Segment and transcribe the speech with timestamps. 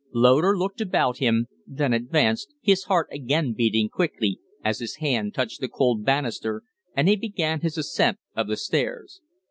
[0.15, 5.61] Loder looked about him, then advanced, his heart again beating quickly as his hand touched
[5.61, 6.63] the cold banister
[6.95, 9.21] and he began his ascent of the stairs.